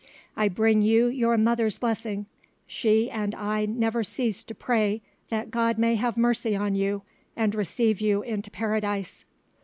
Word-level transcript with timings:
I 0.35 0.47
bring 0.47 0.81
you 0.81 1.05
your 1.05 1.37
mother's 1.37 1.77
blessing; 1.77 2.25
she 2.65 3.07
and 3.11 3.35
I 3.35 3.67
never 3.67 4.03
cease 4.03 4.43
to 4.45 4.55
pray 4.55 5.03
that 5.29 5.51
God 5.51 5.77
may 5.77 5.93
have 5.93 6.17
mercy 6.17 6.55
on 6.55 6.73
you 6.73 7.03
and 7.35 7.53
receive 7.53 8.01
you 8.01 8.23
into 8.23 8.49
Paradise." 8.49 9.25